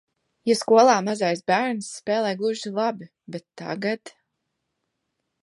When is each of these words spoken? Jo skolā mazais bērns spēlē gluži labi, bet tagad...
Jo 0.49 0.53
skolā 0.61 0.95
mazais 1.07 1.43
bērns 1.51 1.89
spēlē 1.99 2.33
gluži 2.41 2.73
labi, 2.79 3.09
bet 3.37 3.47
tagad... 3.63 4.15